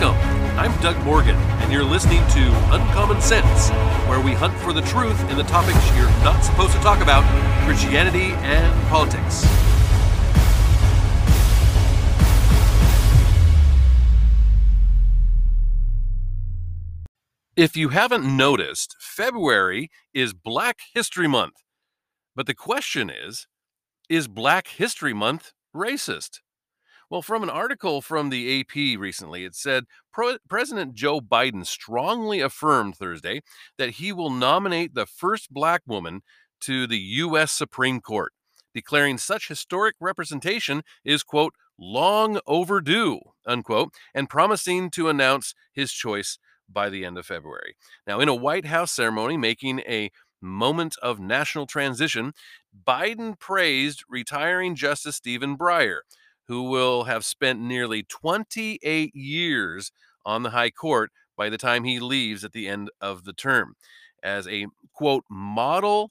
[0.00, 0.58] Welcome.
[0.58, 3.68] I'm Doug Morgan, and you're listening to Uncommon Sense,
[4.08, 7.22] where we hunt for the truth in the topics you're not supposed to talk about
[7.66, 9.44] Christianity and politics.
[17.54, 21.62] If you haven't noticed, February is Black History Month.
[22.34, 23.46] But the question is
[24.08, 26.40] is Black History Month racist?
[27.12, 32.40] Well, from an article from the AP recently, it said Pro- President Joe Biden strongly
[32.40, 33.42] affirmed Thursday
[33.76, 36.22] that he will nominate the first black woman
[36.62, 37.52] to the U.S.
[37.52, 38.32] Supreme Court,
[38.74, 46.38] declaring such historic representation is, quote, long overdue, unquote, and promising to announce his choice
[46.66, 47.76] by the end of February.
[48.06, 52.32] Now, in a White House ceremony making a moment of national transition,
[52.86, 55.98] Biden praised retiring Justice Stephen Breyer,
[56.48, 59.92] who will have spent nearly 28 years
[60.24, 63.74] on the High Court by the time he leaves at the end of the term,
[64.22, 66.10] as a quote, model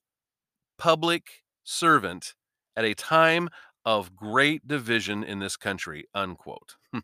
[0.77, 2.33] public servant
[2.75, 3.49] at a time
[3.85, 6.75] of great division in this country, unquote.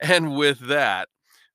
[0.00, 1.08] and with that,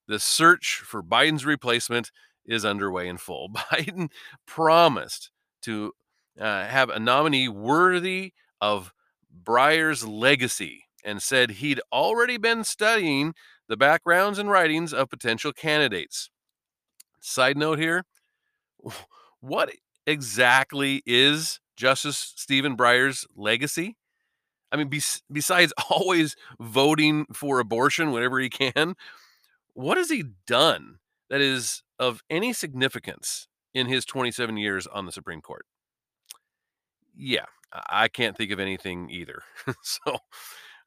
[0.07, 2.11] the search for Biden's replacement
[2.45, 3.49] is underway in full.
[3.53, 4.09] Biden
[4.45, 5.29] promised
[5.63, 5.93] to
[6.39, 8.93] uh, have a nominee worthy of
[9.31, 13.33] Breyer's legacy and said he'd already been studying
[13.67, 16.29] the backgrounds and writings of potential candidates.
[17.19, 18.05] Side note here
[19.39, 19.71] what
[20.05, 23.95] exactly is Justice Stephen Breyer's legacy?
[24.71, 28.95] I mean, bes- besides always voting for abortion whenever he can,
[29.73, 35.11] what has he done that is of any significance in his 27 years on the
[35.11, 35.65] Supreme Court?
[37.15, 39.43] Yeah, I can't think of anything either.
[39.83, 40.17] so,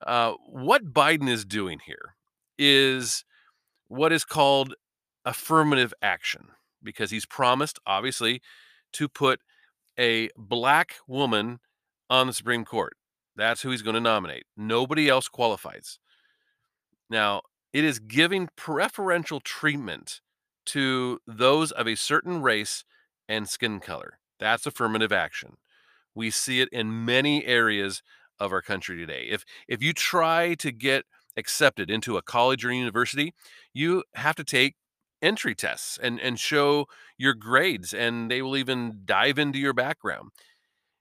[0.07, 2.17] uh, what Biden is doing here
[2.59, 3.25] is
[3.89, 4.75] what is called
[5.25, 6.49] affirmative action
[6.83, 8.43] because he's promised, obviously,
[8.95, 9.41] to put
[9.99, 11.61] a black woman
[12.11, 12.95] on the Supreme Court.
[13.37, 14.45] That's who he's going to nominate.
[14.57, 15.99] Nobody else qualifies.
[17.09, 20.21] Now, it is giving preferential treatment
[20.67, 22.85] to those of a certain race
[23.29, 24.19] and skin color.
[24.39, 25.57] That's affirmative action.
[26.15, 28.03] We see it in many areas
[28.39, 29.27] of our country today.
[29.31, 31.05] If if you try to get
[31.37, 33.35] accepted into a college or university,
[33.73, 34.77] you have to take
[35.23, 36.87] entry tests and and show
[37.17, 40.31] your grades and they will even dive into your background.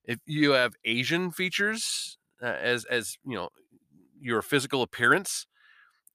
[0.05, 3.49] If you have Asian features uh, as as, you know,
[4.19, 5.47] your physical appearance,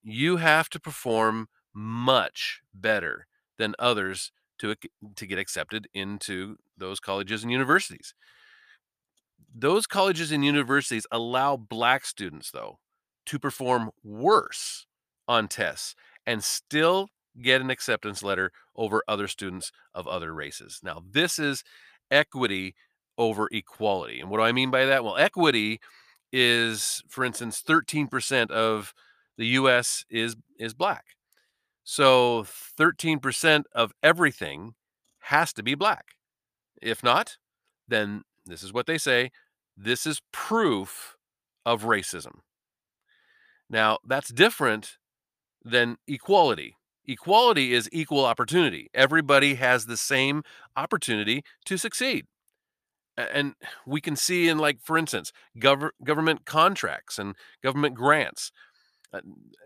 [0.02, 3.26] you have to perform much better
[3.58, 4.74] than others to
[5.16, 8.14] to get accepted into those colleges and universities.
[9.58, 12.78] Those colleges and universities allow black students though
[13.24, 14.86] to perform worse
[15.26, 15.94] on tests
[16.26, 17.08] and still
[17.40, 20.80] get an acceptance letter over other students of other races.
[20.82, 21.64] Now, this is
[22.10, 22.74] equity
[23.16, 24.20] over equality.
[24.20, 25.02] And what do I mean by that?
[25.02, 25.80] Well, equity
[26.30, 28.92] is for instance 13% of
[29.38, 31.04] the US is is black.
[31.82, 32.44] So
[32.78, 34.74] 13% of everything
[35.20, 36.04] has to be black.
[36.82, 37.38] If not,
[37.88, 39.30] then this is what they say,
[39.76, 41.16] this is proof
[41.64, 42.40] of racism.
[43.68, 44.96] Now, that's different
[45.64, 46.76] than equality.
[47.04, 48.88] Equality is equal opportunity.
[48.94, 50.42] Everybody has the same
[50.76, 52.26] opportunity to succeed.
[53.16, 53.54] And
[53.86, 58.52] we can see in, like, for instance, gov- government contracts and government grants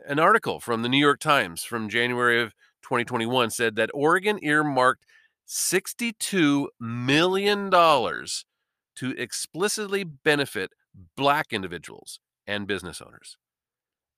[0.06, 5.04] an article from the New York Times from January of 2021 said that Oregon earmarked
[5.48, 7.70] $62 million
[9.00, 10.72] to explicitly benefit
[11.16, 13.36] Black individuals and business owners.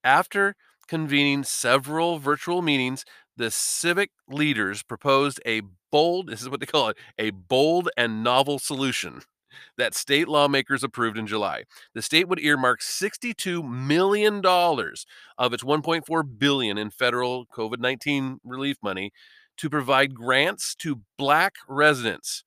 [0.05, 0.55] After
[0.89, 3.05] convening several virtual meetings,
[3.37, 8.23] the civic leaders proposed a bold, this is what they call it, a bold and
[8.25, 9.23] novel solution
[9.79, 11.65] that state lawmakers approved in July.
[11.95, 15.07] The state would earmark 62 million dollars
[15.39, 19.13] of its 1.4 billion in federal COVID-19 relief money
[19.59, 22.45] to provide grants to black residents,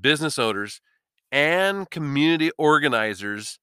[0.00, 0.80] business owners,
[1.30, 3.58] and community organizers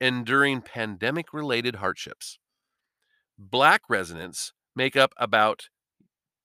[0.00, 2.38] enduring pandemic related hardships.
[3.38, 5.68] Black residents make up about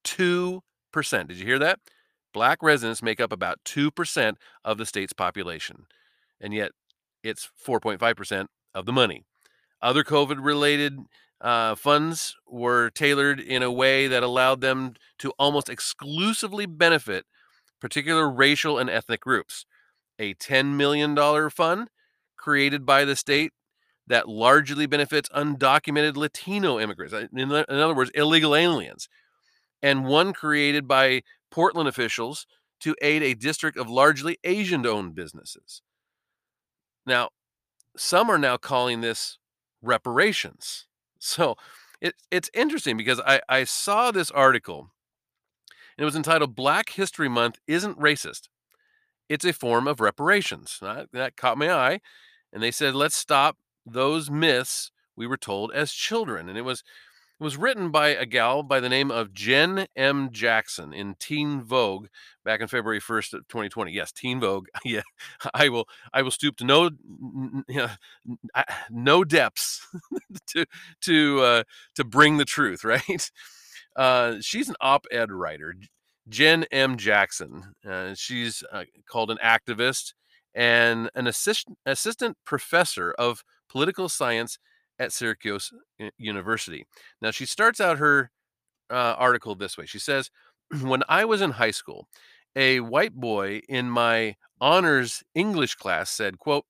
[0.05, 0.61] 2%.
[1.27, 1.79] Did you hear that?
[2.33, 4.35] Black residents make up about 2%
[4.65, 5.85] of the state's population,
[6.41, 6.71] and yet
[7.23, 9.23] it's 4.5% of the money.
[9.81, 10.97] Other COVID related
[11.41, 17.25] uh, funds were tailored in a way that allowed them to almost exclusively benefit
[17.81, 19.65] particular racial and ethnic groups.
[20.19, 21.15] A $10 million
[21.49, 21.89] fund
[22.37, 23.51] created by the state
[24.07, 29.07] that largely benefits undocumented Latino immigrants, uh, in, in other words, illegal aliens,
[29.81, 32.45] and one created by Portland officials
[32.81, 35.81] to aid a district of largely Asian owned businesses.
[37.05, 37.29] Now,
[37.95, 39.37] some are now calling this
[39.81, 40.85] reparations.
[41.25, 41.55] So
[42.01, 44.91] it, it's interesting because I, I saw this article
[45.97, 48.49] and it was entitled Black History Month Isn't Racist.
[49.33, 50.77] It's a form of reparations.
[50.79, 52.01] That, that caught my eye.
[52.51, 56.49] And they said, let's stop those myths we were told as children.
[56.49, 56.83] And it was
[57.39, 60.29] it was written by a gal by the name of Jenn M.
[60.31, 62.05] Jackson in Teen Vogue
[62.45, 63.91] back in February 1st of 2020.
[63.91, 64.67] Yes, Teen Vogue.
[64.85, 65.01] yeah,
[65.51, 66.91] I will I will stoop to no
[68.91, 69.87] no depths
[70.49, 70.65] to
[71.01, 71.63] to uh,
[71.95, 73.31] to bring the truth, right?
[73.95, 75.75] Uh, she's an op-ed writer,
[76.29, 76.97] Jenn M.
[76.97, 77.73] Jackson.
[77.87, 80.13] Uh, she's uh, called an activist
[80.55, 84.57] and an assist- assistant professor of political science
[84.99, 85.71] at Syracuse
[86.01, 86.85] uh, University.
[87.21, 88.31] Now, she starts out her
[88.89, 90.29] uh, article this way She says,
[90.81, 92.07] When I was in high school,
[92.55, 96.65] a white boy in my honors English class said, quote,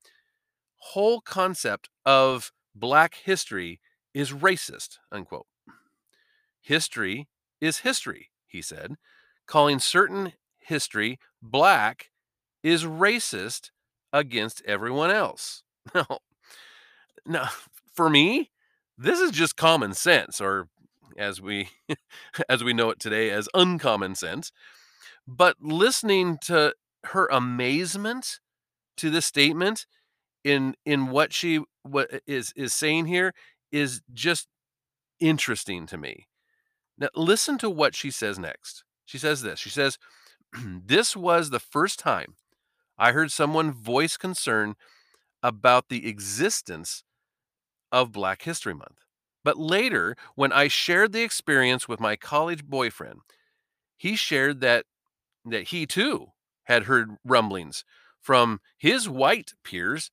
[0.78, 3.80] whole concept of black history
[4.14, 5.48] is racist, unquote.
[6.62, 7.28] History
[7.62, 8.96] is history, he said.
[9.54, 12.10] Calling certain history black
[12.64, 13.70] is racist
[14.12, 15.62] against everyone else.
[15.94, 16.06] No,
[17.28, 17.46] no,
[17.94, 18.50] for me,
[18.98, 20.70] this is just common sense, or
[21.20, 21.70] as we
[22.50, 24.52] as we know it today as uncommon sense.
[25.28, 26.74] But listening to
[27.04, 28.40] her amazement
[28.98, 29.86] to this statement
[30.44, 33.36] in in what she what is is saying here
[33.72, 34.48] is just
[35.20, 36.26] interesting to me.
[36.98, 38.84] Now listen to what she says next.
[39.14, 39.60] She says this.
[39.60, 40.00] She says
[40.64, 42.34] this was the first time
[42.98, 44.74] I heard someone voice concern
[45.44, 47.04] about the existence
[47.92, 49.06] of Black History Month.
[49.44, 53.20] But later, when I shared the experience with my college boyfriend,
[53.96, 54.88] he shared that
[55.46, 56.30] that he too
[56.64, 57.86] had heard rumblings
[58.20, 60.10] from his white peers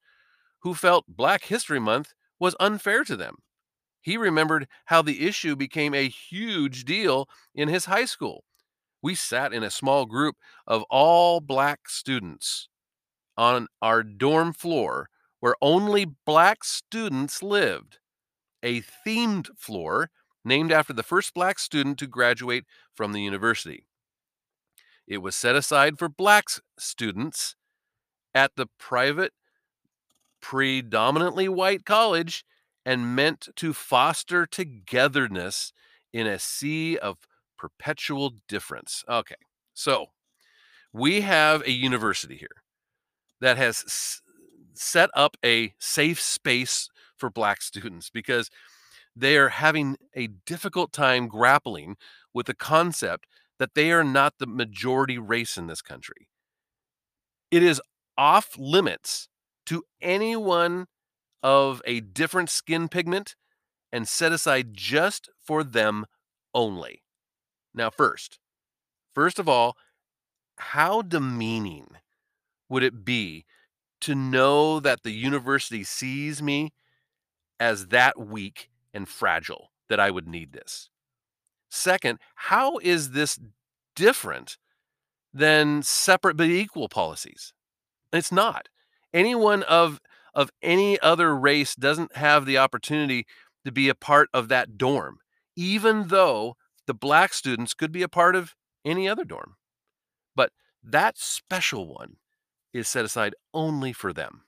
[0.59, 3.37] who felt Black History Month was unfair to them.
[4.03, 8.45] He remembered how the issue became a huge deal in his high school.
[9.03, 10.37] We sat in a small group
[10.67, 12.69] of all black students
[13.37, 15.09] on our dorm floor
[15.41, 17.99] where only black students lived,
[18.63, 20.11] a themed floor
[20.45, 22.65] named after the first black student to graduate
[22.95, 23.87] from the university.
[25.07, 26.45] It was set aside for black
[26.79, 27.57] students
[28.35, 29.33] at the private,
[30.41, 32.45] predominantly white college
[32.85, 35.73] and meant to foster togetherness
[36.13, 37.19] in a sea of
[37.61, 39.05] perpetual difference.
[39.07, 39.35] Okay,
[39.75, 40.07] so
[40.95, 42.63] we have a university here
[43.41, 44.23] that has
[44.73, 48.51] set up a safe space for black students because
[49.15, 51.97] they are having a difficult time grappling
[52.33, 53.27] with the concept
[53.59, 56.29] that they are not the majority race in this country.
[57.51, 57.81] It is
[58.17, 59.29] off limits
[59.67, 60.87] to anyone
[61.43, 63.35] of a different skin pigment
[63.93, 66.07] and set aside just for them
[66.55, 67.03] only.
[67.75, 68.39] Now, first,
[69.15, 69.77] first of all,
[70.57, 71.89] how demeaning
[72.69, 73.45] would it be
[74.03, 76.73] to know that the university sees me
[77.61, 80.89] as that weak and fragile that I would need this.
[81.71, 83.39] Second, how is this
[83.97, 84.59] different
[85.33, 87.53] than separate but equal policies?
[88.13, 88.69] It's not.
[89.13, 90.01] Anyone of
[90.35, 93.27] of any other race doesn't have the opportunity
[93.65, 95.19] to be a part of that dorm,
[95.57, 96.57] even though
[96.91, 99.55] the black students could be a part of any other dorm.
[100.35, 100.51] But
[100.83, 102.17] that special one
[102.73, 104.43] is set aside only for them.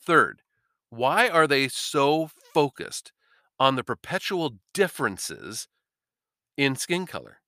[0.00, 0.40] Third,
[0.88, 3.12] why are they so focused
[3.60, 5.68] on the perpetual differences
[6.56, 7.42] in skin color?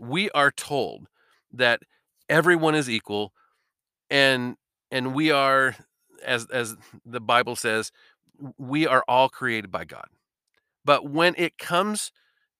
[0.00, 1.06] We are told
[1.52, 1.82] that
[2.28, 3.32] everyone is equal
[4.10, 4.56] and
[4.90, 5.76] and we are
[6.24, 6.74] as as
[7.06, 7.92] the Bible says,
[8.58, 10.08] we are all created by God.
[10.84, 12.10] But when it comes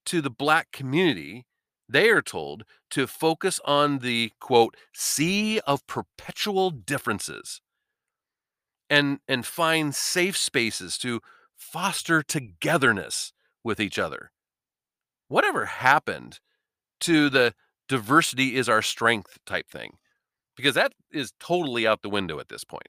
[0.06, 1.47] to the black community,
[1.88, 7.61] they are told to focus on the quote sea of perpetual differences
[8.88, 11.21] and and find safe spaces to
[11.56, 13.32] foster togetherness
[13.64, 14.32] with each other.
[15.28, 16.40] Whatever happened
[17.00, 17.54] to the
[17.88, 19.97] diversity is our strength type thing?
[20.56, 22.88] Because that is totally out the window at this point.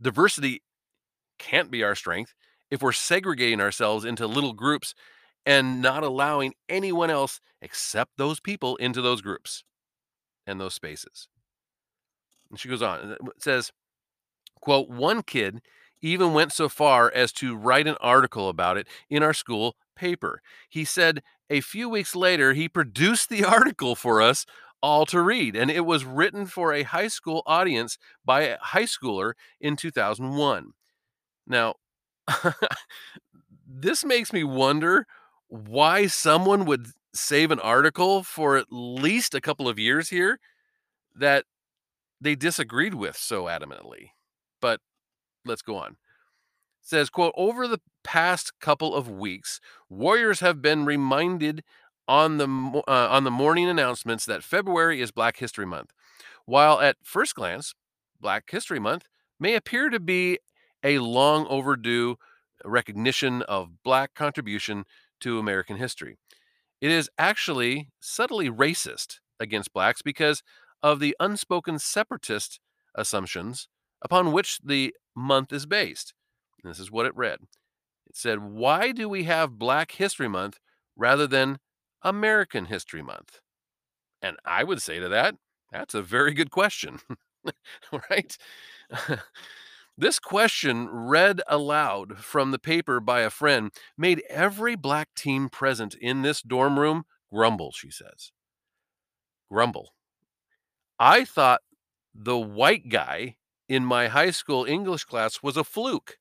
[0.00, 0.62] Diversity
[1.38, 2.34] can't be our strength
[2.70, 4.94] if we're segregating ourselves into little groups
[5.46, 9.64] and not allowing anyone else except those people into those groups
[10.46, 11.28] and those spaces.
[12.50, 13.72] And she goes on, it says,
[14.60, 15.60] quote, one kid
[16.02, 20.40] even went so far as to write an article about it in our school paper.
[20.68, 24.46] He said a few weeks later, he produced the article for us
[24.82, 28.84] all to read, and it was written for a high school audience by a high
[28.84, 30.72] schooler in 2001.
[31.46, 31.74] Now,
[33.66, 35.06] this makes me wonder
[35.50, 40.38] why someone would save an article for at least a couple of years here
[41.14, 41.44] that
[42.20, 44.10] they disagreed with so adamantly.
[44.60, 44.80] But
[45.44, 45.92] let's go on.
[45.92, 45.96] It
[46.88, 51.64] says, quote, over the past couple of weeks, Warriors have been reminded
[52.06, 55.92] on the uh, on the morning announcements that February is Black History Month.
[56.44, 57.74] While at first glance,
[58.20, 59.06] Black History Month
[59.38, 60.38] may appear to be
[60.82, 62.16] a long overdue
[62.64, 64.84] recognition of Black contribution
[65.20, 66.16] to American history.
[66.80, 70.42] It is actually subtly racist against Blacks because
[70.82, 72.60] of the unspoken separatist
[72.94, 73.68] assumptions
[74.02, 76.14] upon which the month is based.
[76.62, 77.40] And this is what it read.
[78.06, 80.58] It said, Why do we have Black History Month
[80.96, 81.58] rather than
[82.02, 83.40] American History Month?
[84.22, 85.36] And I would say to that,
[85.72, 87.00] that's a very good question,
[88.10, 88.36] right?
[90.00, 95.94] this question, read aloud from the paper by a friend, made every black team present
[95.94, 98.32] in this dorm room grumble, she says.
[99.50, 99.94] Grumble.
[100.98, 101.60] I thought
[102.14, 103.36] the white guy
[103.68, 106.16] in my high school English class was a fluke.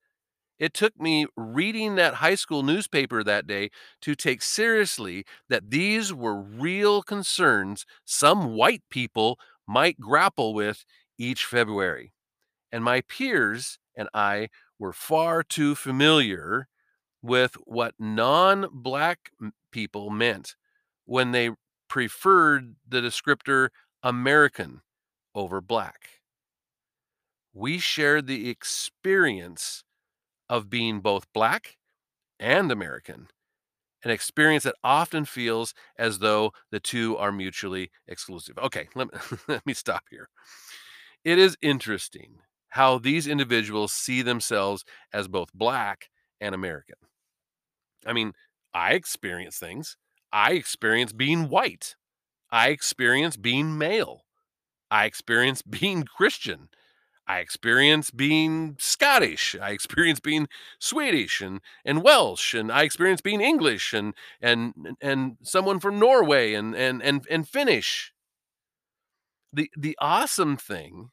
[0.60, 3.70] It took me reading that high school newspaper that day
[4.02, 10.84] to take seriously that these were real concerns some white people might grapple with
[11.18, 12.12] each February.
[12.72, 16.68] And my peers and I were far too familiar
[17.22, 19.32] with what non black
[19.72, 20.56] people meant
[21.06, 21.52] when they
[21.88, 23.70] preferred the descriptor
[24.04, 24.82] American
[25.36, 26.22] over black.
[27.54, 29.84] We shared the experience
[30.50, 31.78] of being both black
[32.40, 33.28] and American,
[34.04, 38.58] an experience that often feels as though the two are mutually exclusive.
[38.58, 40.30] Okay, let me, let me stop here.
[41.24, 44.84] It is interesting how these individuals see themselves
[45.14, 46.10] as both black
[46.40, 46.96] and American.
[48.06, 48.34] I mean,
[48.74, 49.98] I experience things.
[50.32, 51.96] I experience being white.
[52.52, 54.26] I experience being male.
[54.92, 56.70] I experience being Christian.
[57.28, 59.56] I experience being Scottish.
[59.62, 60.48] I experience being
[60.80, 66.56] Swedish and, and Welsh, and I experience being English and and and someone from Norway
[66.56, 68.14] and and and and Finnish.
[69.54, 71.12] The the awesome thing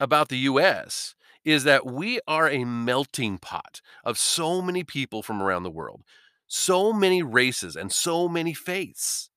[0.00, 1.14] about the US
[1.44, 6.02] is that we are a melting pot of so many people from around the world,
[6.46, 9.30] so many races and so many faiths.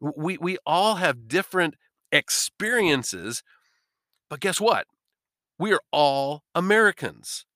[0.00, 1.74] We we all have different
[2.12, 3.42] experiences,
[4.28, 4.86] but guess what?
[5.58, 7.46] we are all Americans.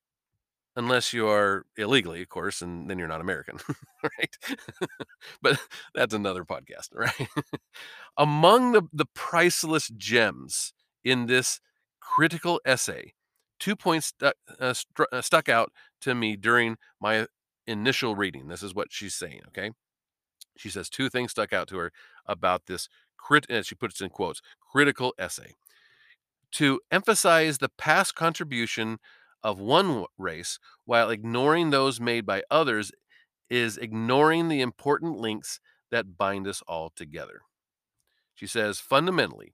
[0.75, 3.57] Unless you are illegally, of course, and then you're not American,
[4.03, 4.37] right?
[5.41, 5.59] but
[5.93, 7.27] that's another podcast, right?
[8.17, 11.59] Among the, the priceless gems in this
[12.09, 13.13] critical essay,
[13.59, 14.73] two points stuck, uh,
[15.11, 17.27] uh, stuck out to me during my
[17.67, 18.47] initial reading.
[18.47, 19.71] This is what she's saying, okay?
[20.57, 21.91] She says two things stuck out to her
[22.25, 25.53] about this crit, and she puts in quotes, critical essay
[26.51, 28.97] to emphasize the past contribution
[29.43, 32.91] of one race while ignoring those made by others
[33.51, 35.59] is ignoring the important links
[35.91, 37.41] that bind us all together.
[38.33, 39.53] She says, fundamentally,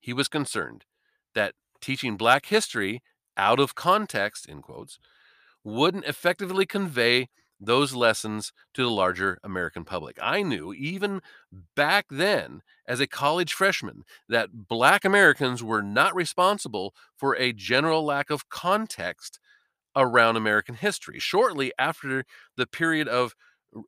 [0.00, 0.84] he was concerned
[1.34, 3.02] that teaching Black history
[3.36, 4.98] out of context, in quotes,
[5.64, 7.28] wouldn't effectively convey
[7.64, 10.18] those lessons to the larger American public.
[10.20, 11.22] I knew even
[11.76, 18.04] back then, as a college freshman, that Black Americans were not responsible for a general
[18.04, 19.38] lack of context
[19.94, 21.20] around American history.
[21.20, 22.24] Shortly after
[22.56, 23.34] the period of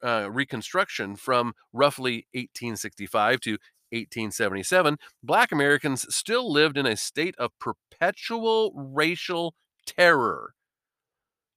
[0.02, 3.58] uh, Reconstruction from roughly 1865 to
[3.94, 9.54] 1877, Black Americans still lived in a state of perpetual racial
[9.86, 10.54] terror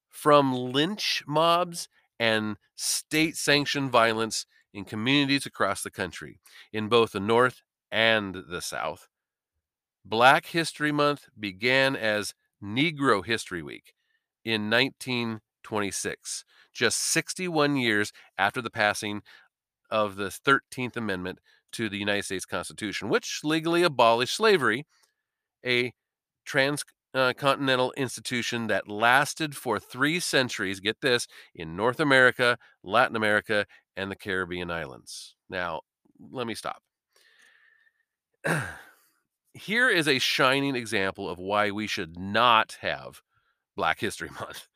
[0.10, 1.88] from lynch mobs
[2.20, 6.40] and state sanctioned violence in communities across the country,
[6.72, 9.08] in both the North and the South.
[10.04, 13.94] Black History Month began as Negro History Week
[14.44, 19.22] in 1926, just 61 years after the passing
[19.90, 21.40] of the 13th Amendment
[21.74, 24.86] to the United States Constitution, which legally abolished slavery,
[25.66, 25.94] a
[26.46, 33.66] transcontinental uh, institution that lasted for three centuries, get this, in North America, Latin America,
[33.96, 35.36] and the Caribbean islands.
[35.50, 35.82] Now,
[36.32, 36.82] let me stop.
[39.54, 43.22] Here is a shining example of why we should not have
[43.76, 44.68] Black History Month.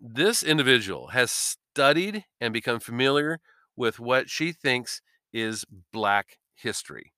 [0.00, 3.40] This individual has studied and become familiar
[3.76, 5.00] with what she thinks
[5.32, 7.12] is Black history.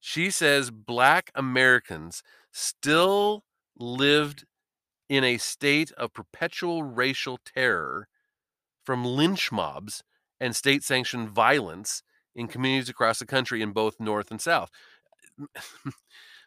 [0.00, 2.22] She says Black Americans
[2.52, 3.44] still
[3.78, 4.44] lived
[5.08, 8.08] in a state of perpetual racial terror
[8.84, 10.02] from lynch mobs
[10.40, 12.02] and state sanctioned violence
[12.34, 14.70] in communities across the country in both North and South.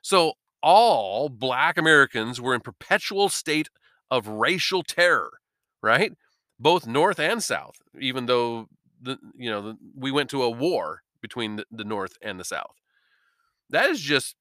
[0.02, 3.70] so, all Black Americans were in perpetual state
[4.10, 5.40] of racial terror,
[5.82, 6.14] right?
[6.60, 8.68] Both North and South, even though
[9.02, 12.46] the you know the, we went to a war between the, the North and the
[12.46, 12.76] South.
[13.70, 14.36] That is just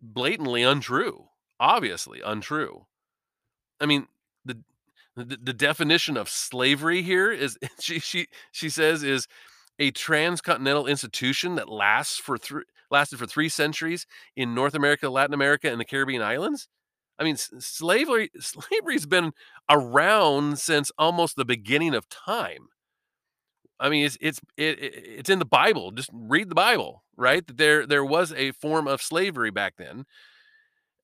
[0.00, 1.26] blatantly untrue.
[1.58, 2.86] Obviously untrue.
[3.80, 4.06] I mean,
[4.44, 4.58] the
[5.16, 9.26] the, the definition of slavery here is she she she says is
[9.78, 14.06] a transcontinental institution that lasts for three lasted for three centuries
[14.36, 16.68] in North America, Latin America, and the Caribbean islands.
[17.18, 19.32] I mean, slavery slavery's been
[19.68, 22.68] around since almost the beginning of time.
[23.78, 25.90] I mean, it's it's it, it's in the Bible.
[25.90, 27.44] Just read the Bible, right?
[27.46, 30.04] There there was a form of slavery back then.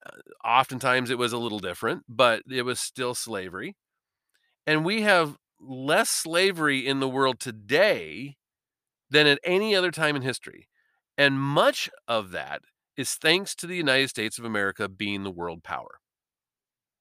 [0.05, 3.75] Uh, oftentimes it was a little different, but it was still slavery.
[4.67, 8.35] And we have less slavery in the world today
[9.09, 10.67] than at any other time in history.
[11.17, 12.61] And much of that
[12.97, 15.99] is thanks to the United States of America being the world power.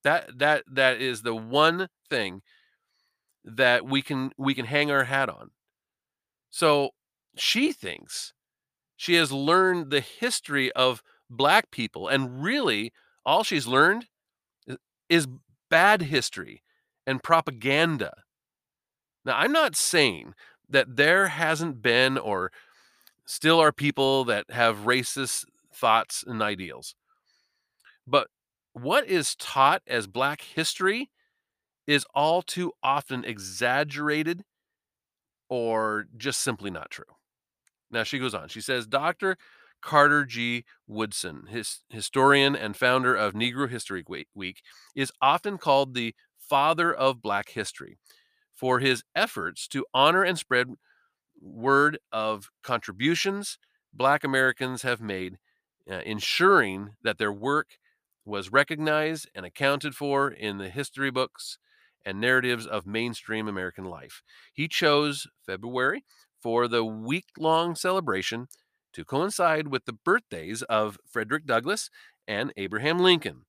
[0.05, 2.43] That that that is the one thing
[3.45, 5.51] that we can we can hang our hat on.
[6.53, 6.91] So
[7.35, 8.35] she thinks
[8.95, 12.93] she has learned the history of black people and really
[13.25, 14.07] all she's learned
[15.09, 15.27] is
[15.71, 16.63] bad history
[17.07, 18.13] and propaganda.
[19.25, 20.35] Now, I'm not saying
[20.69, 22.53] that there hasn't been or
[23.25, 26.95] still are people that have racist thoughts and ideals.
[28.07, 28.29] But
[28.75, 31.11] what is taught as Black history
[31.87, 34.45] is all too often exaggerated
[35.53, 37.05] or just simply not true.
[37.91, 38.49] Now she goes on.
[38.49, 39.37] She says Dr.
[39.83, 40.65] Carter G.
[40.87, 44.03] Woodson, his historian and founder of Negro History
[44.35, 44.63] Week,
[44.97, 47.99] is often called the father of Black history
[48.55, 50.69] for his efforts to honor and spread
[51.39, 53.59] word of contributions
[53.93, 55.37] Black Americans have made,
[55.91, 57.77] uh, ensuring that their work
[58.25, 61.59] was recognized and accounted for in the history books
[62.05, 64.23] and narratives of mainstream American life.
[64.53, 66.05] He chose February
[66.41, 68.49] for the week long celebration
[68.93, 71.91] to coincide with the birthdays of Frederick Douglass
[72.27, 73.43] and Abraham Lincoln.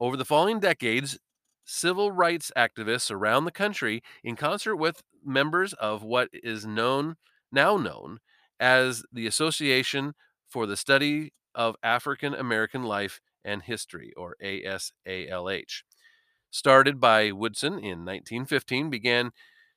[0.00, 1.18] Over the following decades,
[1.64, 7.16] civil rights activists around the country, in concert with members of what is known
[7.52, 8.18] now known
[8.58, 10.14] as the Association
[10.48, 15.82] for the Study of African American Life and History, or ASALH,
[16.50, 19.32] started by Woodson in 1915, began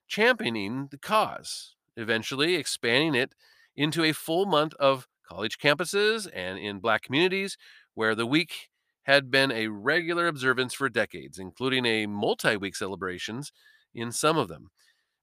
[0.07, 3.33] championing the cause, eventually expanding it
[3.75, 7.57] into a full month of college campuses and in black communities
[7.93, 8.69] where the week
[9.03, 13.51] had been a regular observance for decades, including a multi week celebrations
[13.93, 14.69] in some of them.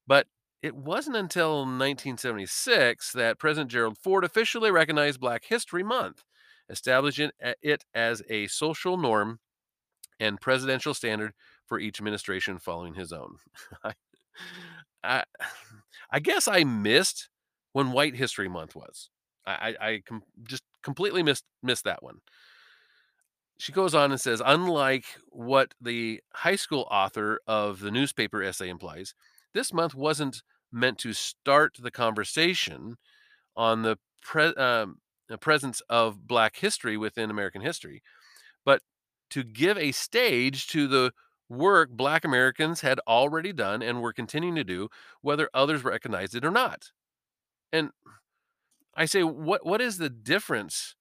[0.06, 0.26] But
[0.62, 6.22] it wasn't until 1976 that President Gerald Ford officially recognized Black History Month,
[6.68, 9.40] establishing it as a social norm
[10.20, 11.32] and presidential standard
[11.66, 13.36] for each administration following his own.
[13.84, 13.92] I,
[15.02, 15.24] I,
[16.10, 17.28] I, guess I missed
[17.72, 19.08] when White History Month was.
[19.46, 22.18] I, I, I com- just completely missed missed that one.
[23.58, 28.68] She goes on and says, unlike what the high school author of the newspaper essay
[28.68, 29.14] implies,
[29.52, 32.96] this month wasn't meant to start the conversation
[33.56, 34.98] on the pre- um,
[35.40, 38.02] presence of Black history within American history,
[39.30, 41.12] to give a stage to the
[41.48, 44.88] work Black Americans had already done and were continuing to do,
[45.20, 46.92] whether others recognized it or not.
[47.72, 47.90] And
[48.94, 50.94] I say, what what is the difference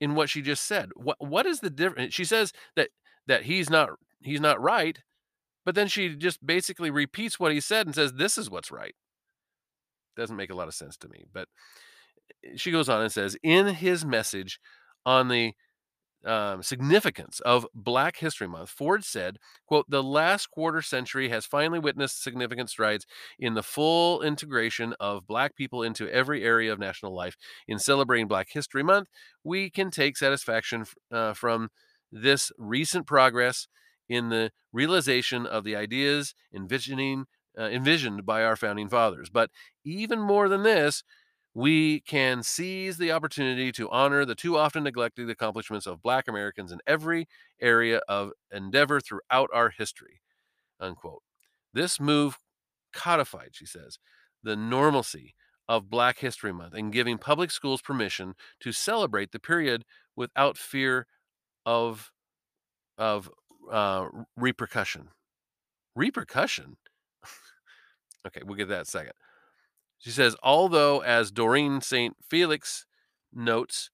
[0.00, 0.90] in what she just said?
[0.94, 2.14] What what is the difference?
[2.14, 2.90] She says that
[3.26, 4.98] that he's not he's not right,
[5.64, 8.94] but then she just basically repeats what he said and says this is what's right.
[10.16, 11.24] Doesn't make a lot of sense to me.
[11.32, 11.48] But
[12.44, 14.58] eh, she goes on and says, in his message
[15.06, 15.52] on the
[16.24, 21.78] um, significance of Black History Month, Ford said, quote, the last quarter century has finally
[21.78, 23.06] witnessed significant strides
[23.38, 27.36] in the full integration of Black people into every area of national life.
[27.66, 29.08] In celebrating Black History Month,
[29.44, 31.70] we can take satisfaction uh, from
[32.12, 33.68] this recent progress
[34.08, 37.26] in the realization of the ideas envisioning
[37.58, 39.28] uh, envisioned by our founding fathers.
[39.28, 39.50] But
[39.84, 41.02] even more than this,
[41.54, 46.70] we can seize the opportunity to honor the too often neglected accomplishments of Black Americans
[46.70, 47.26] in every
[47.60, 50.20] area of endeavor throughout our history.
[50.78, 51.22] Unquote.
[51.72, 52.38] This move
[52.92, 53.98] codified, she says,
[54.42, 55.34] the normalcy
[55.68, 59.84] of Black History Month and giving public schools permission to celebrate the period
[60.16, 61.06] without fear
[61.66, 62.10] of
[62.98, 63.30] of
[63.70, 65.08] uh, repercussion.
[65.94, 66.76] Repercussion.
[68.26, 69.12] okay, we'll get that second.
[70.00, 72.16] She says, although, as Doreen St.
[72.28, 72.86] Felix
[73.32, 73.90] notes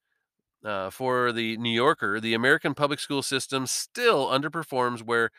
[0.65, 5.31] uh, for the New Yorker, the American public school system still underperforms where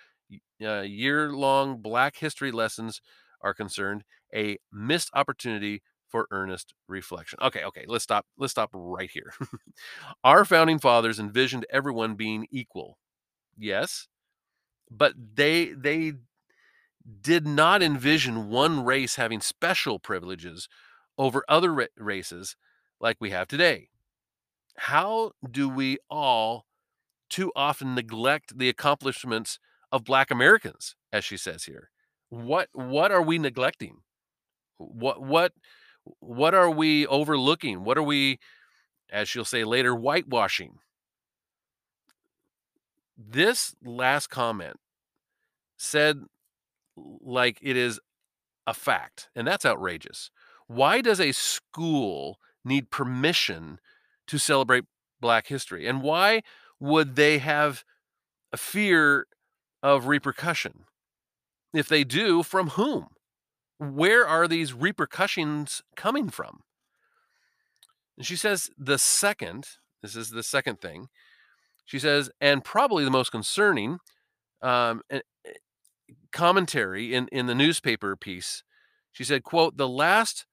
[0.64, 3.02] uh, year long Black history lessons
[3.42, 4.04] are concerned,
[4.36, 7.40] a missed opportunity for earnest reflection.
[7.42, 8.26] Okay, okay, let's stop.
[8.38, 9.34] Let's stop right here.
[10.24, 12.98] Our founding fathers envisioned everyone being equal.
[13.58, 14.08] Yes,
[14.92, 16.14] but they they
[17.22, 20.68] did not envision one race having special privileges
[21.18, 22.56] over other ra- races
[23.00, 23.90] like we have today.
[24.78, 26.66] How do we all
[27.30, 29.60] too often neglect the accomplishments
[29.92, 31.90] of black Americans as she says here?
[32.30, 34.02] What what are we neglecting?
[34.78, 35.54] What what
[36.20, 37.84] what are we overlooking?
[37.84, 38.40] What are we
[39.10, 40.80] as she'll say later whitewashing?
[43.18, 44.78] This last comment
[45.78, 46.24] said
[47.22, 48.00] like it is
[48.66, 50.30] a fact, and that's outrageous.
[50.68, 53.80] Why does a school need permission
[54.28, 54.84] to celebrate
[55.22, 55.88] Black history?
[55.88, 56.42] And why
[56.80, 57.84] would they have
[58.52, 59.28] a fear
[59.82, 60.84] of repercussion?
[61.74, 63.08] If they do, from whom?
[63.80, 66.62] Where are these repercussions coming from?
[68.18, 69.68] And she says the second,
[70.02, 71.08] this is the second thing,
[71.86, 74.00] she says, and probably the most concerning,
[74.62, 75.02] um,
[76.38, 78.64] commentary in, in the newspaper piece,
[79.12, 80.46] she said, quote, the last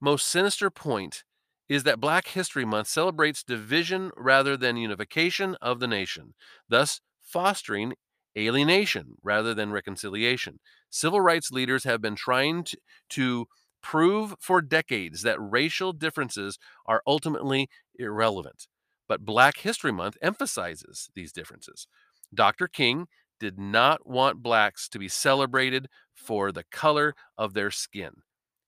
[0.00, 1.24] most sinister point
[1.68, 6.32] is that Black History Month celebrates division rather than unification of the nation,
[6.70, 7.92] thus fostering
[8.38, 10.58] alienation rather than reconciliation.
[10.88, 12.78] Civil rights leaders have been trying to,
[13.10, 13.46] to
[13.82, 17.68] prove for decades that racial differences are ultimately
[17.98, 18.68] irrelevant.
[19.06, 21.88] But Black History Month emphasizes these differences.
[22.34, 22.68] Dr.
[22.68, 23.06] King
[23.38, 28.22] did not want blacks to be celebrated for the color of their skin.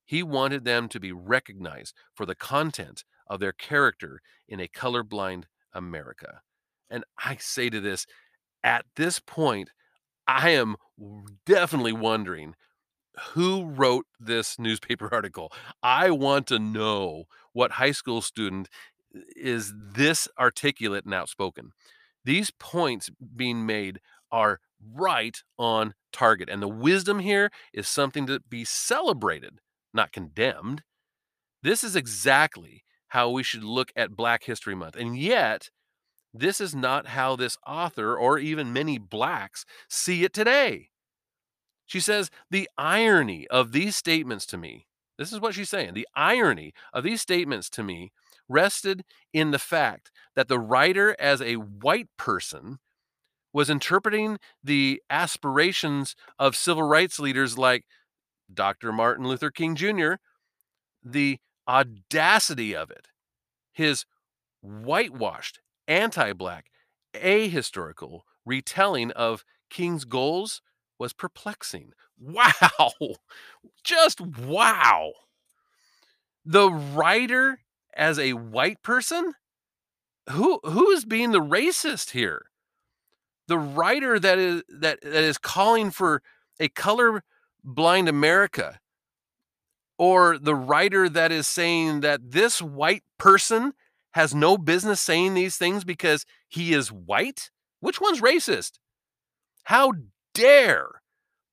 [0.05, 5.45] He wanted them to be recognized for the content of their character in a colorblind
[5.73, 6.41] America.
[6.91, 8.07] And I say to this,
[8.65, 9.71] at this point,
[10.27, 10.77] I am
[11.47, 12.55] definitely wondering
[13.33, 15.53] who wrote this newspaper article.
[15.83, 18.69] I want to know what high school student
[19.37, 21.73] is this articulate and outspoken.
[22.25, 24.01] These points being made
[24.31, 24.61] are
[24.95, 26.49] right on target.
[26.49, 29.61] And the wisdom here is something to be celebrated,
[29.93, 30.83] not condemned.
[31.63, 34.97] This is exactly how we should look at Black History Month.
[34.97, 35.71] And yet,
[36.33, 40.91] this is not how this author or even many blacks see it today.
[41.87, 44.87] She says, The irony of these statements to me,
[45.17, 48.13] this is what she's saying, the irony of these statements to me
[48.49, 52.79] rested in the fact that the writer, as a white person,
[53.53, 57.85] was interpreting the aspirations of civil rights leaders like
[58.53, 58.93] Dr.
[58.93, 60.15] Martin Luther King Jr.,
[61.03, 63.09] the audacity of it,
[63.73, 64.05] his
[64.63, 66.71] whitewashed, anti black,
[67.15, 70.63] ahistorical retelling of King's goals
[70.99, 71.93] was perplexing.
[72.21, 72.91] Wow!
[73.85, 75.13] Just wow!
[76.45, 77.61] The writer
[77.95, 79.35] as a white person?
[80.31, 82.47] Who who is being the racist here?
[83.49, 86.23] The writer that is that that is calling for
[86.61, 87.25] a color
[87.65, 88.79] blind America
[89.99, 93.73] or the writer that is saying that this white person
[94.13, 97.51] has no business saying these things because he is white?
[97.81, 98.73] Which one's racist?
[99.65, 99.93] How
[100.35, 101.03] dare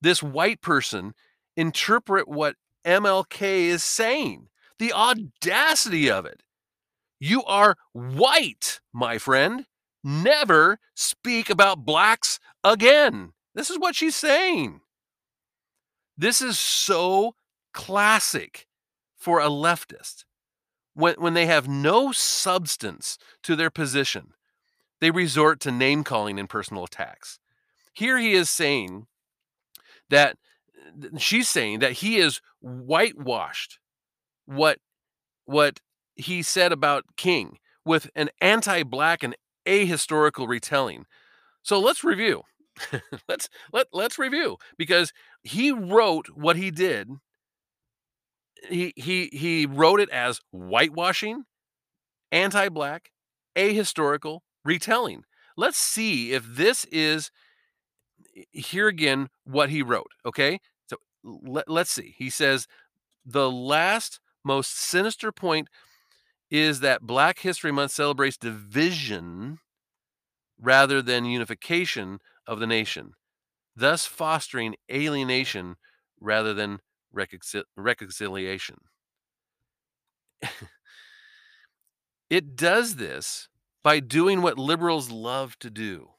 [0.00, 1.14] this white person
[1.56, 4.48] interpret what MLK is saying?
[4.78, 6.42] The audacity of it.
[7.18, 9.66] You are white, my friend
[10.06, 13.32] never speak about blacks again.
[13.54, 14.80] This is what she's saying.
[16.16, 17.34] This is so
[17.74, 18.66] classic
[19.16, 20.24] for a leftist.
[20.94, 24.32] When, when they have no substance to their position,
[25.00, 27.38] they resort to name calling and personal attacks.
[27.92, 29.06] Here he is saying
[30.08, 30.38] that
[31.18, 33.78] she's saying that he is whitewashed
[34.46, 34.78] what
[35.44, 35.80] what
[36.14, 41.04] he said about King with an anti-black and ahistorical retelling.
[41.62, 42.42] So let's review.
[43.28, 47.08] let's let let's review because he wrote what he did
[48.68, 51.44] he he he wrote it as whitewashing,
[52.32, 53.10] anti-black,
[53.56, 55.24] ahistorical retelling.
[55.56, 57.30] Let's see if this is
[58.36, 60.60] eh, here again what he wrote, okay?
[60.88, 62.14] So let, let's see.
[62.18, 62.66] He says
[63.24, 65.68] the last most sinister point
[66.50, 69.58] is that Black History Month celebrates division
[70.60, 73.12] rather than unification of the nation,
[73.74, 75.76] thus fostering alienation
[76.20, 76.80] rather than
[77.14, 78.76] reconcil- reconciliation.
[82.30, 83.48] it does this
[83.82, 86.10] by doing what liberals love to do,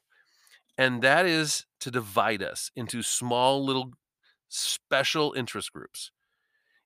[0.77, 3.91] and that is to divide us into small little
[4.49, 6.11] special interest groups.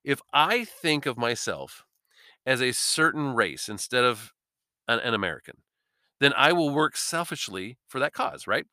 [0.04, 1.84] If I think of myself
[2.46, 4.32] as a certain race instead of
[4.88, 5.58] an, an American,
[6.20, 8.66] then I will work selfishly for that cause, right?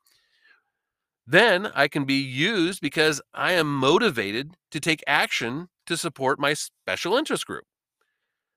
[1.26, 6.54] Then I can be used because I am motivated to take action to support my
[6.54, 7.64] special interest group.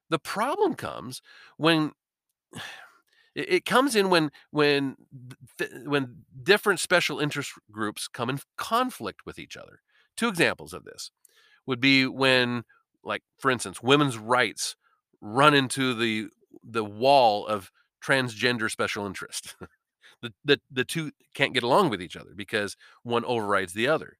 [0.09, 1.21] The problem comes
[1.57, 1.91] when
[3.35, 4.95] it comes in when when
[5.85, 9.81] when different special interest groups come in conflict with each other.
[10.15, 11.09] Two examples of this
[11.65, 12.63] would be when
[13.03, 14.75] like for instance women's rights
[15.23, 16.27] run into the
[16.63, 17.71] the wall of
[18.05, 19.55] transgender special interest.
[20.21, 24.17] the, the the two can't get along with each other because one overrides the other.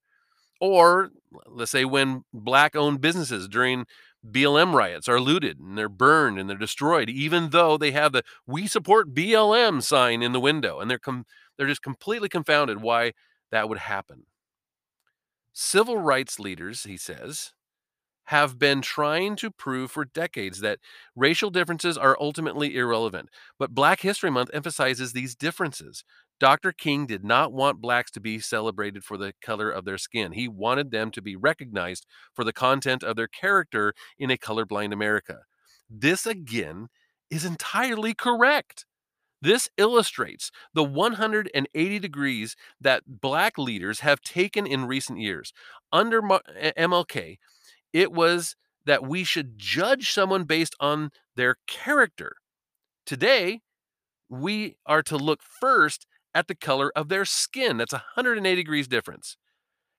[0.62, 1.12] Or
[1.46, 3.86] let's say when black owned businesses during
[4.26, 8.24] BLM riots are looted and they're burned and they're destroyed, even though they have the
[8.48, 11.26] "We support BLM" sign in the window, and they're com-
[11.58, 13.12] they're just completely confounded why
[13.52, 14.26] that would happen.
[15.52, 17.54] Civil rights leaders, he says,
[18.26, 20.80] have been trying to prove for decades that
[21.16, 23.30] racial differences are ultimately irrelevant.
[23.60, 26.04] But Black History Month emphasizes these differences.
[26.40, 26.72] Dr.
[26.72, 30.34] King did not want blacks to be celebrated for the color of their skin.
[30.34, 34.94] He wanted them to be recognized for the content of their character in a colorblind
[34.94, 35.40] America.
[35.90, 36.88] This again
[37.30, 38.86] is entirely correct.
[39.42, 45.52] This illustrates the 180 degrees that black leaders have taken in recent years.
[45.92, 47.38] Under MLK,
[47.94, 52.34] it was that we should judge someone based on their character.
[53.06, 53.62] Today,
[54.30, 57.78] we are to look first at the color of their skin.
[57.78, 59.38] That's 180 degrees difference.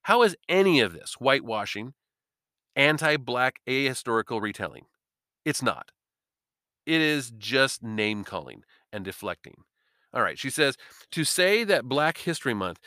[0.02, 1.94] How is any of this whitewashing,
[2.76, 4.84] anti black ahistorical retelling?
[5.44, 5.92] It's not.
[6.84, 9.64] It is just name calling and deflecting.
[10.12, 10.76] All right, she says
[11.10, 12.78] to say that Black History Month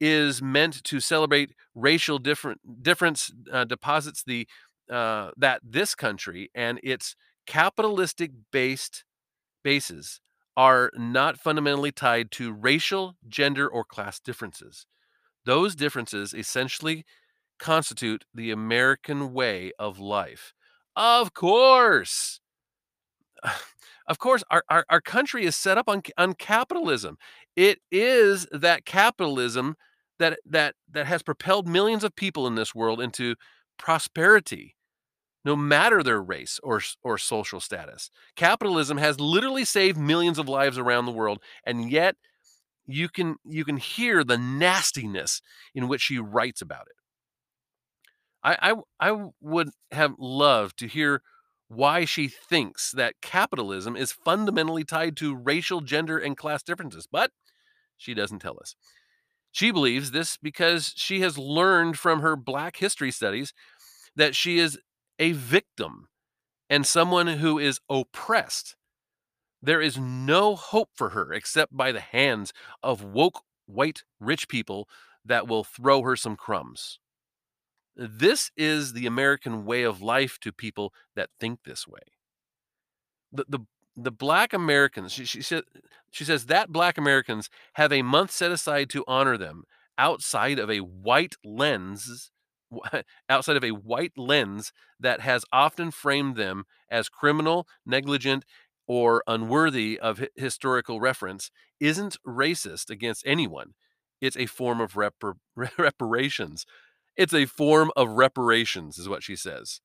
[0.00, 4.46] is meant to celebrate racial different difference uh, deposits the
[4.90, 9.04] uh, that this country and its capitalistic based
[9.64, 10.20] bases
[10.56, 14.86] are not fundamentally tied to racial, gender, or class differences.
[15.44, 17.04] Those differences essentially
[17.58, 20.52] constitute the American way of life.
[20.96, 22.40] Of course.
[24.08, 27.18] Of course, our, our, our country is set up on, on capitalism.
[27.56, 29.76] It is that capitalism
[30.18, 33.34] that that that has propelled millions of people in this world into
[33.78, 34.76] prosperity
[35.44, 38.10] no matter their race or, or social status.
[38.34, 42.16] Capitalism has literally saved millions of lives around the world, and yet
[42.86, 45.40] you can you can hear the nastiness
[45.74, 46.96] in which she writes about it.
[48.42, 51.22] I, I, I would have loved to hear
[51.68, 57.32] why she thinks that capitalism is fundamentally tied to racial, gender, and class differences, but
[57.96, 58.74] she doesn't tell us.
[59.52, 63.54] She believes this because she has learned from her Black history studies
[64.14, 64.78] that she is
[65.18, 66.08] a victim
[66.68, 68.76] and someone who is oppressed.
[69.62, 74.88] There is no hope for her except by the hands of woke white rich people
[75.24, 76.98] that will throw her some crumbs.
[77.96, 82.00] This is the American way of life to people that think this way.
[83.32, 83.58] The, the,
[83.96, 85.64] the black Americans, she, she, said,
[86.10, 89.64] she says that black Americans have a month set aside to honor them
[89.98, 92.30] outside of a white lens
[93.28, 98.44] outside of a white lens that has often framed them as criminal, negligent,
[98.86, 103.74] or unworthy of historical reference isn't racist against anyone.
[104.20, 105.34] It's a form of repar-
[105.78, 106.64] reparations.
[107.16, 109.80] It's a form of reparations, is what she says.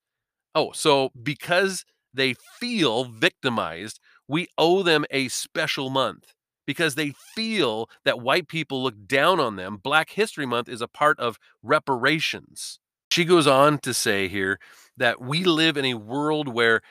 [0.54, 6.34] Oh, so because they feel victimized, we owe them a special month
[6.65, 9.78] because they feel that white people look down on them.
[9.78, 12.80] Black History Month is a part of reparations.
[13.12, 14.58] She goes on to say here
[14.95, 16.82] that we live in a world where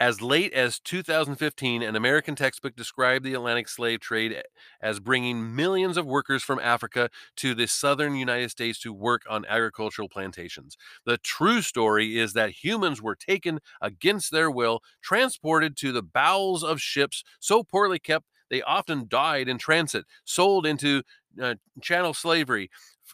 [0.00, 4.40] As late as 2015, an American textbook described the Atlantic slave trade
[4.80, 9.44] as bringing millions of workers from Africa to the southern United States to work on
[9.46, 10.76] agricultural plantations.
[11.04, 16.62] The true story is that humans were taken against their will, transported to the bowels
[16.62, 21.02] of ships so poorly kept they often died in transit, sold into
[21.42, 22.70] uh, chattel slavery,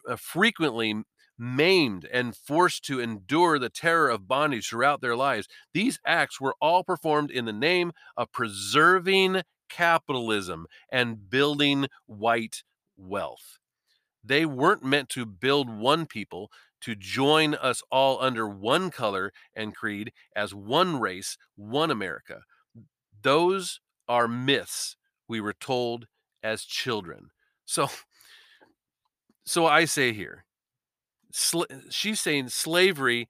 [0.09, 1.03] uh, frequently
[1.39, 5.49] maimed and forced to endure the terror of bondage throughout their lives.
[5.73, 12.63] These acts were all performed in the name of preserving capitalism and building white
[12.97, 13.59] wealth.
[14.23, 19.75] They weren't meant to build one people, to join us all under one color and
[19.75, 22.41] creed as one race, one America.
[23.23, 26.07] Those are myths we were told
[26.43, 27.31] as children.
[27.65, 27.89] So
[29.47, 30.45] so I say here,
[31.35, 33.29] sl- she's saying slavery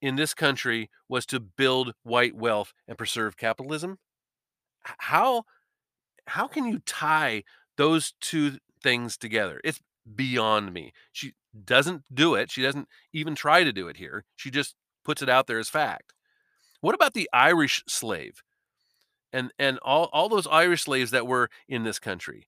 [0.00, 3.98] in this country was to build white wealth and preserve capitalism.
[4.82, 5.44] How
[6.26, 7.42] how can you tie
[7.76, 9.60] those two things together?
[9.64, 9.80] It's
[10.14, 10.92] beyond me.
[11.12, 11.34] She
[11.64, 12.50] doesn't do it.
[12.50, 14.24] She doesn't even try to do it here.
[14.36, 16.14] She just puts it out there as fact.
[16.80, 18.42] What about the Irish slave?
[19.32, 22.46] And and all, all those Irish slaves that were in this country?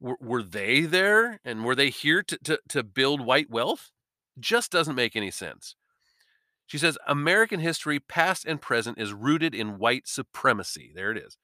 [0.00, 3.90] Were, were they there and were they here to, to, to build white wealth?
[4.38, 5.74] Just doesn't make any sense.
[6.66, 10.92] She says American history, past and present, is rooted in white supremacy.
[10.94, 11.38] There it is.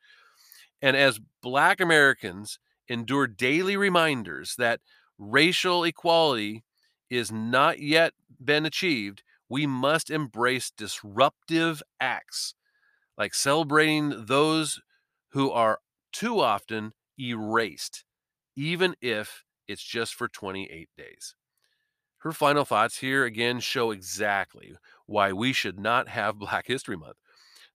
[0.83, 4.80] And as Black Americans endure daily reminders that
[5.18, 6.62] racial equality
[7.09, 12.54] is not yet been achieved, we must embrace disruptive acts
[13.16, 14.80] like celebrating those
[15.30, 15.78] who are
[16.12, 18.04] too often erased,
[18.57, 21.35] even if it's just for 28 days.
[22.24, 27.18] Her final thoughts here again show exactly why we should not have Black History Month.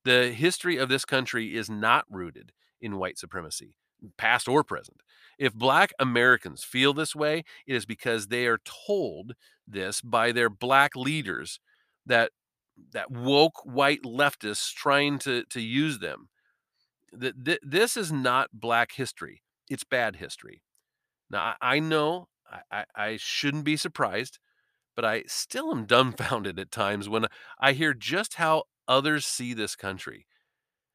[0.04, 3.76] The history of this country is not rooted in white supremacy,
[4.18, 5.02] past or present.
[5.38, 9.34] If Black Americans feel this way, it is because they are told
[9.68, 11.60] this by their Black leaders
[12.06, 12.32] that
[12.94, 16.30] that woke white leftists trying to to use them.
[17.12, 20.64] That this is not Black history; it's bad history.
[21.30, 22.30] Now I, I know
[22.72, 24.40] I, I, shouldn't be surprised,
[24.96, 27.26] but I still am dumbfounded at times when
[27.60, 30.26] I hear just how others see this country,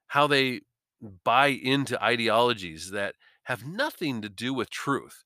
[0.08, 0.62] how they
[1.22, 3.14] buy into ideologies that
[3.44, 5.24] have nothing to do with truth.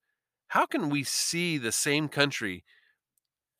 [0.49, 2.65] How can we see the same country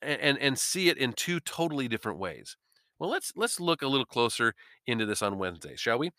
[0.01, 2.57] and, and, and see it in two totally different ways?
[2.97, 4.53] Well, let's let's look a little closer
[4.85, 6.11] into this on Wednesday, shall we?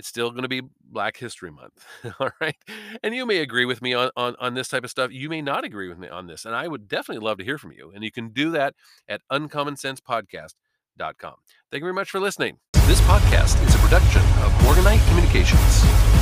[0.00, 1.84] It's still going to be Black History Month,
[2.18, 2.56] all right.
[3.02, 5.12] And you may agree with me on, on on this type of stuff.
[5.12, 7.58] You may not agree with me on this, and I would definitely love to hear
[7.58, 7.92] from you.
[7.94, 8.74] And you can do that
[9.06, 11.34] at uncommonsensepodcast.com.
[11.70, 12.56] Thank you very much for listening.
[12.86, 16.19] This podcast is a production of Morganite Communications.